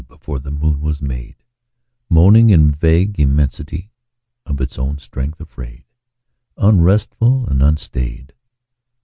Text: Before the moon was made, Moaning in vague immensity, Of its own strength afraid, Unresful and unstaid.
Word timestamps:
Before 0.07 0.39
the 0.39 0.49
moon 0.49 0.81
was 0.81 0.99
made, 0.99 1.35
Moaning 2.09 2.49
in 2.49 2.71
vague 2.71 3.19
immensity, 3.19 3.91
Of 4.47 4.59
its 4.59 4.79
own 4.79 4.97
strength 4.97 5.39
afraid, 5.39 5.83
Unresful 6.57 7.45
and 7.45 7.61
unstaid. 7.61 8.33